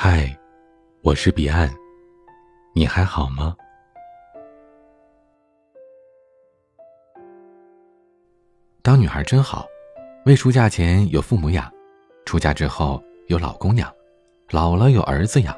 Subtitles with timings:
[0.00, 0.32] 嗨，
[1.02, 1.68] 我是彼岸，
[2.72, 3.52] 你还好吗？
[8.80, 9.66] 当女孩真好，
[10.24, 11.68] 未出嫁前有父母养，
[12.24, 13.92] 出嫁之后有老公养，
[14.50, 15.52] 老了有儿子养，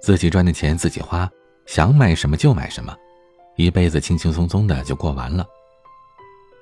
[0.00, 1.30] 自己赚的钱自己花，
[1.64, 2.92] 想买什么就买什么，
[3.54, 5.46] 一辈子轻轻松松的就过完了。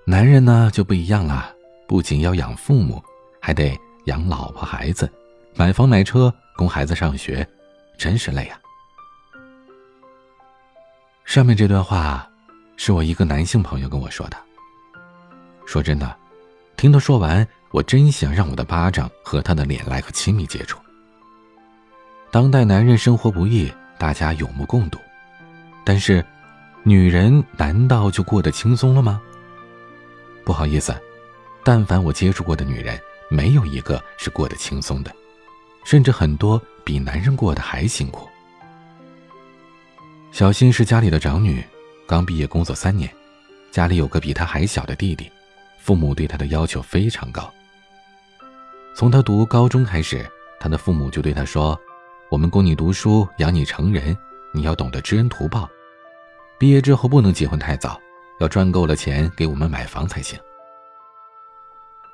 [0.04, 1.56] 男人呢就不一样了，
[1.88, 3.02] 不仅要养父母，
[3.40, 5.10] 还得养老婆孩子，
[5.54, 7.46] 买房买车供孩子上学，
[7.96, 8.58] 真是累啊。
[11.24, 12.28] 上面这段话，
[12.76, 14.36] 是我一个男性朋友跟我说的。
[15.66, 16.16] 说真的，
[16.76, 20.78] 听他说完，我真想让我的巴掌和他的脸来个亲密接触。
[22.30, 24.98] 当代男人生活不易，大家有目共睹，
[25.84, 26.24] 但是，
[26.82, 29.20] 女人难道就过得轻松了吗？
[30.44, 30.98] 不好意思，
[31.62, 35.14] 但凡我接触过的女人，没有一个是过得轻松的，
[35.88, 38.28] 甚至很多比男人过得还辛苦。
[40.30, 41.64] 小新是家里的长女，
[42.06, 43.10] 刚毕业工作三年，
[43.70, 45.32] 家里有个比她还小的弟弟。
[45.78, 47.50] 父母对她的要求非常高。
[48.94, 51.80] 从她读高中开始，他的父母就对他说
[52.28, 54.14] ：“我们供你读书，养你成人，
[54.52, 55.66] 你要懂得知恩图报。
[56.58, 57.98] 毕业之后不能结婚太早，
[58.40, 60.38] 要赚够了钱给我们买房才行。”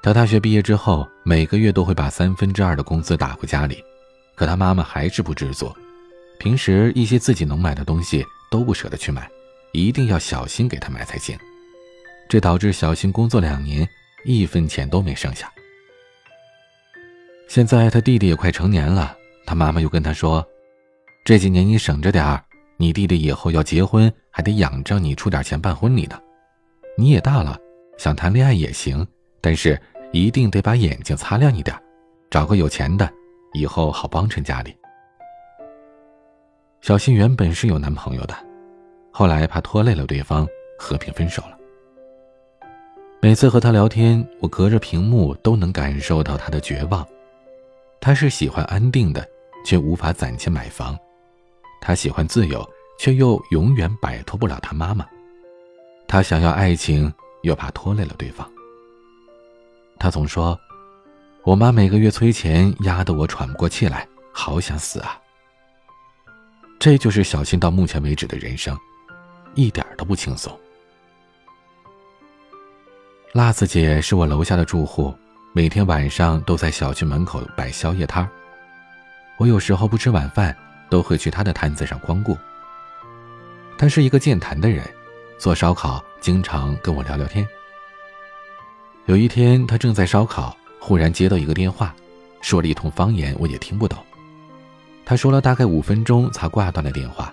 [0.04, 3.82] 他大学毕业之后，每个月都会把三分之二的工资打回家里，
[4.34, 5.74] 可他妈妈还是不知足，
[6.38, 9.26] 平时一些自己能买的东西都不舍得去买，
[9.72, 11.34] 一定要小心给他买才行。
[12.28, 13.88] 这导致小新工作两年，
[14.26, 15.50] 一分钱都没剩下。
[17.48, 20.46] 现在他弟弟也快成年了，他妈妈又跟他说
[21.24, 22.44] ：“这几年你省着点儿，
[22.76, 26.20] 你弟弟以后要结婚，还得仰仗你出点钱办婚礼呢。
[26.98, 27.58] 你也大了，
[27.96, 29.06] 想谈恋爱也行，
[29.40, 29.80] 但是
[30.14, 31.76] 一定得把眼睛擦亮一点，
[32.30, 33.12] 找个有钱的，
[33.52, 34.72] 以后好帮衬家里。”
[36.80, 38.34] 小新原本是有男朋友的，
[39.10, 40.46] 后来怕拖累了对方，
[40.78, 41.58] 和平分手了。
[43.20, 47.04] 每次和他聊天，我隔着屏幕都能感受到他的绝望。
[48.00, 49.28] 他是喜欢安定的，
[49.66, 50.94] 却无法攒钱买房；
[51.80, 52.64] 他喜欢自由，
[53.00, 55.04] 却又永远摆脱不了他妈妈；
[56.06, 58.48] 他想要爱情，又怕拖累了对方。
[60.04, 60.60] 他总说
[61.44, 65.18] ：“我妈每个月催钱，压得我喘不过气来，好想死啊。”
[66.78, 68.78] 这就是小新到目前为止的人生，
[69.54, 70.60] 一点都不轻松。
[73.32, 75.14] 辣子姐是我楼下的住户，
[75.54, 78.28] 每天晚上都在小区门口摆宵夜摊
[79.38, 80.54] 我有时候不吃晚饭，
[80.90, 82.36] 都会去她的摊子上光顾。
[83.78, 84.84] 她是一个健谈的人，
[85.38, 87.48] 做烧烤经常跟我聊聊天。
[89.06, 91.94] 有一天，她正在烧烤，忽然接到一个电话，
[92.40, 93.98] 说了一通方言，我也听不懂。
[95.04, 97.32] 她说了大概五分钟才挂断了电话，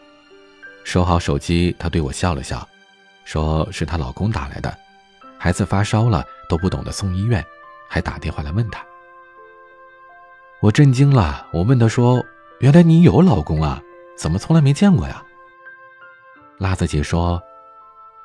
[0.84, 2.68] 收好手机，她对我笑了笑，
[3.24, 4.78] 说是她老公打来的。
[5.38, 7.44] 孩子发烧了都不懂得送医院，
[7.88, 8.86] 还打电话来问他。
[10.59, 12.24] 我震惊了，我问他说
[12.59, 13.82] ：“原来你有老公啊？
[14.16, 15.24] 怎么从来没见过呀？”
[16.59, 17.42] 辣子姐说：“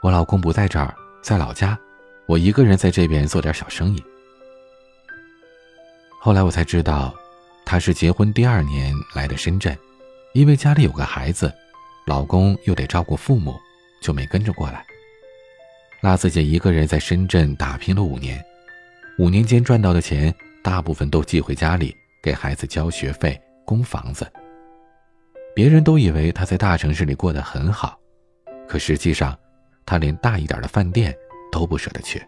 [0.03, 1.79] 我老公不在这儿，在老家，
[2.27, 4.03] 我一个人在这边做点小生意。”
[6.21, 7.15] 后来我才知道，
[7.65, 9.77] 她是结婚第二年来的深圳，
[10.33, 11.53] 因为家里有个孩子，
[12.07, 13.55] 老公又得照顾父母，
[14.03, 14.85] 就没跟着过来。
[16.03, 18.45] 辣子姐一个人在深圳打拼了五年，
[19.19, 24.31] 五年间赚到的钱大部分都寄回家里，给孩子交学费、供房子。
[25.55, 27.99] 别人都以为她在大城市里过得很好，
[28.69, 29.37] 可实际上，
[29.87, 31.17] 她连大一点的饭店
[31.57, 32.23] 都不舍得去。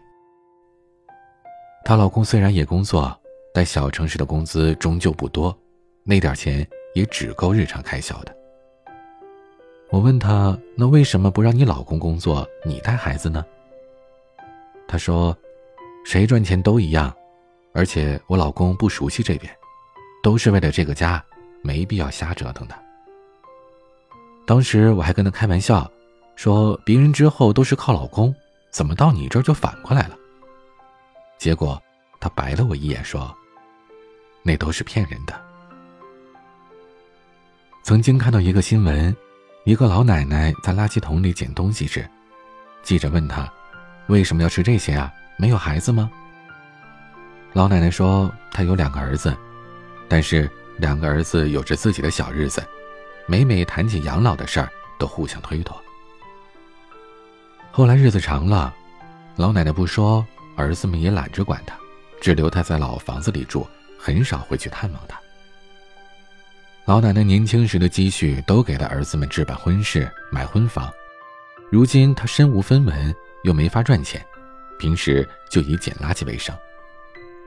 [1.85, 3.15] 她老公虽然也工作，
[3.53, 5.55] 但小城市的工资终究不多，
[6.03, 8.35] 那点钱也只够日常开销的。
[9.91, 13.45] 我问她：“那为什么不让你老公工作，你带孩子呢？”
[14.89, 15.37] 他说
[16.03, 17.15] ：“谁赚钱都一样，
[17.71, 19.53] 而且我老公不熟悉这边，
[20.23, 21.23] 都是为了这个家，
[21.61, 22.73] 没必要瞎折腾的。”
[24.47, 25.87] 当时我还跟他开玩笑，
[26.35, 28.33] 说别人之后都是靠老公，
[28.69, 30.15] 怎么到你这儿就反过来了？
[31.37, 31.81] 结果
[32.19, 33.33] 他白了我一眼，说
[34.43, 35.41] ：“那都是骗人的。”
[37.81, 39.15] 曾经看到一个新闻，
[39.65, 42.07] 一个老奶奶在垃圾桶里捡东西时，
[42.83, 43.51] 记者问她。
[44.07, 45.11] 为什么要吃这些啊？
[45.37, 46.09] 没有孩子吗？
[47.53, 49.35] 老奶奶说，她有两个儿子，
[50.07, 52.63] 但是两个儿子有着自己的小日子，
[53.27, 54.69] 每每谈起养老的事儿，
[54.99, 55.81] 都互相推脱。
[57.79, 58.75] 后来日子长了，
[59.37, 60.27] 老奶奶不说，
[60.57, 61.77] 儿子们也懒着管她，
[62.19, 63.65] 只留她在老房子里住，
[63.97, 65.17] 很少会去探望她。
[66.83, 70.91] 老奶奶年轻时的积蓄都给了儿子们置办婚事、买婚房，
[71.71, 73.15] 如今她身无分文，
[73.45, 74.21] 又没法赚钱，
[74.77, 76.53] 平时就以捡垃圾为生，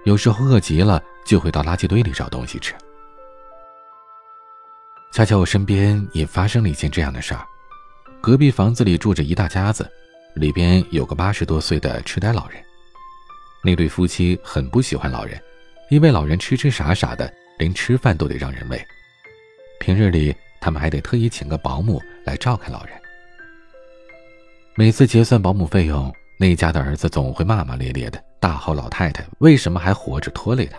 [0.04, 2.74] 有时候饿极了就会到垃圾堆里找东西吃。
[5.12, 7.46] 恰巧我身边也发生了一件这样的事儿，
[8.22, 9.86] 隔壁房子里住着一大家子，
[10.34, 12.62] 里边有个八十多岁的痴呆老人。
[13.64, 15.40] 那对夫妻很不喜欢老人，
[15.90, 18.82] 因为老人痴痴傻傻的，连吃饭都得让人喂。
[19.78, 22.94] 平日里他们还得特意请个保姆来照看老人。
[24.74, 30.78] 每次结算保姆费用，那家的儿子总会骂骂咧咧的，大吼老太太为什么还活着拖累他。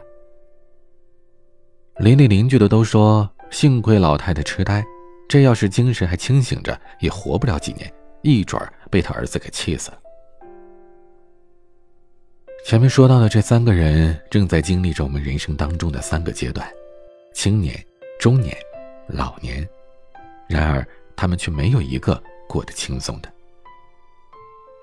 [2.03, 3.29] 邻里邻居的都说。
[3.51, 4.83] 幸亏老太太痴呆，
[5.29, 7.93] 这要是精神还清醒着，也活不了几年，
[8.23, 9.99] 一准儿被他儿子给气死了。
[12.65, 16.67] 前面说到的这三个人，正在经历着我们人生当中的三个阶段：
[17.33, 17.77] 青年、
[18.17, 18.57] 中年、
[19.07, 19.67] 老年。
[20.47, 23.29] 然而，他们却没有一个过得轻松的。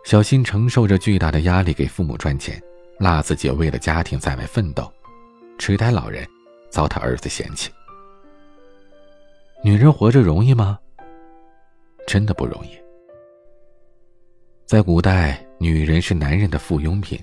[0.04, 2.62] 小新承受着巨大的压力给父母赚钱，
[2.98, 4.90] 辣子姐为了家庭在外奋斗，
[5.58, 6.26] 痴呆老人
[6.70, 7.70] 遭他儿子嫌弃。
[9.62, 10.78] 女人活着容易吗？
[12.06, 12.79] 真的不容易。
[14.70, 17.18] 在古代，女人是男人的附庸品，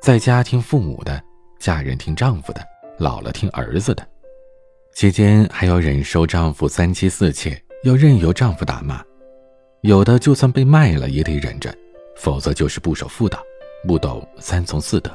[0.00, 1.20] 在家听父母的，
[1.58, 2.64] 嫁人听丈夫的，
[3.00, 4.08] 老了听儿子的，
[4.94, 9.02] 期间还要忍受丈夫三妻四妾，要任由丈夫打骂，
[9.80, 11.74] 有的就算被卖了也得忍着，
[12.16, 13.42] 否则就是不守妇道，
[13.84, 15.10] 不懂三从四德。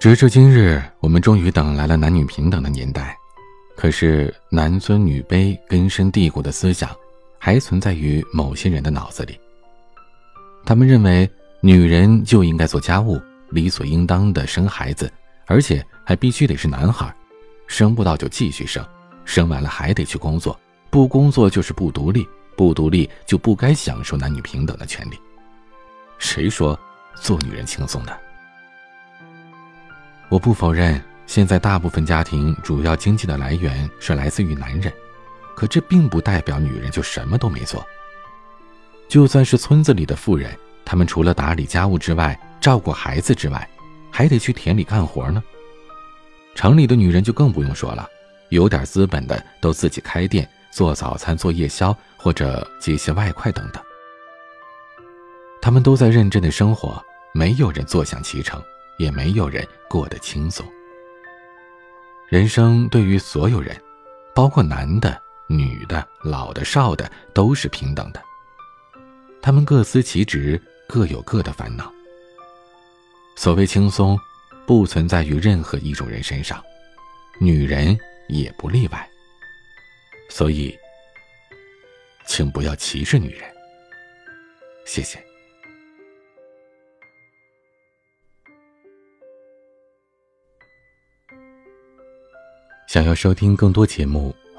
[0.00, 3.14] 直至今日，我们终于等来了男女平等的年代。
[3.76, 6.90] 可是男尊女卑根深蒂固的思想，
[7.40, 9.40] 还存在于某些人的脑子里。
[10.64, 11.28] 他们认为
[11.62, 15.10] 女人就应该做家务，理所应当的生孩子，
[15.46, 17.12] 而且还必须得是男孩，
[17.66, 18.86] 生不到就继续生，
[19.24, 20.60] 生完了还得去工作，
[20.90, 25.18] 不工作就是不独立，不独立就不该享受男女平等的权利。
[26.18, 26.78] 谁说
[27.14, 28.16] 做女人轻松的？
[30.28, 31.02] 我不否认。
[31.26, 34.92] 现在大部分家庭主要经济的来源是来自于男人，
[35.60, 37.86] 可这并不代表女人就什么都没做。
[39.10, 43.68] 就算是村子里的妇人，她们除了打理家务之外，照顾孩子之外，
[44.10, 45.42] 还得去田里干活呢。
[46.54, 48.08] 城里的女人就更不用说了，
[48.48, 53.82] 有点资本的都自己开店做早餐、做夜宵或者接些外快等等。
[55.60, 57.04] 他们都在认真的生活，
[57.34, 58.62] 没有人坐享其成，
[58.96, 60.64] 也没有人过得轻松。
[62.30, 63.78] 人生对于所有人，
[64.34, 68.22] 包括男的、女的、老的、少的，都是平等的。
[69.42, 71.92] 他们各司其职，各有各的烦恼。
[73.36, 74.16] 所谓轻松，
[74.64, 76.62] 不存在于任何一种人身上，
[77.40, 77.98] 女人
[78.28, 79.10] 也不例外。
[80.28, 80.78] 所以，
[82.26, 83.50] 请不要歧视女人。
[84.84, 85.18] 谢谢。
[92.86, 94.34] 想要收听更多节目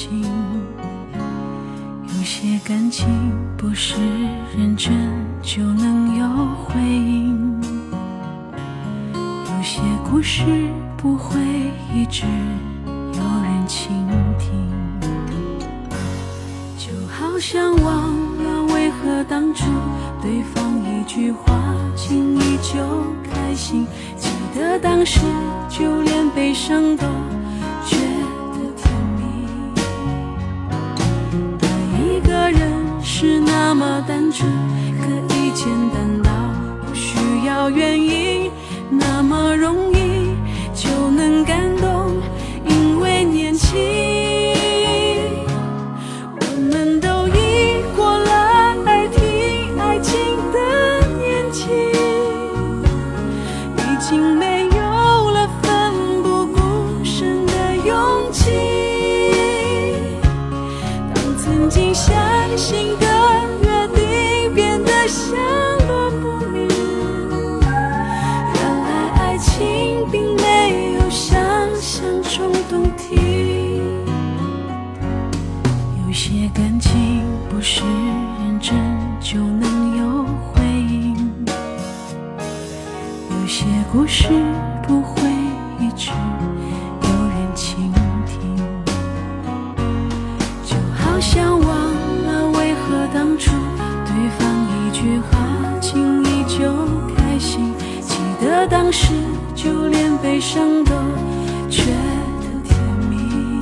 [0.00, 0.22] 干净，
[2.06, 3.06] 有些感情
[3.58, 3.96] 不是
[4.56, 4.94] 认真
[5.42, 6.26] 就能有
[6.64, 7.60] 回应，
[9.12, 10.42] 有些故事
[10.96, 11.38] 不会
[11.94, 12.24] 一直
[12.86, 13.90] 有人倾
[14.38, 14.50] 听，
[16.78, 18.10] 就好像忘
[18.42, 19.66] 了为何当初
[20.22, 21.52] 对方一句话
[21.94, 22.80] 轻易就
[23.30, 23.86] 开心。
[24.16, 25.20] 记得当时，
[25.68, 27.04] 就连悲伤都
[34.06, 34.48] 单纯，
[35.00, 36.30] 可以简单到
[36.86, 37.16] 不需
[37.46, 38.39] 要原因，
[84.12, 84.26] 是
[84.88, 85.22] 不会
[85.78, 87.92] 一直有人倾
[88.26, 88.56] 听，
[90.64, 93.52] 就好像忘了为何当初
[94.04, 95.38] 对方一句话
[95.80, 96.74] 轻易就
[97.14, 99.14] 开心，记得当时
[99.54, 100.92] 就连悲伤都
[101.70, 101.84] 觉
[102.40, 102.76] 得甜
[103.08, 103.60] 蜜。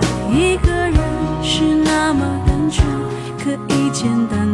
[0.00, 0.02] 爱
[0.32, 0.98] 一个人
[1.42, 2.86] 是那么单纯，
[3.38, 4.48] 可以简单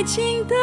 [0.00, 0.56] 爱情的